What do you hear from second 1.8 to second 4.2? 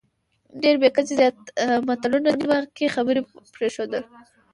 متلونه، نیمه کې خبرې پرېښودل،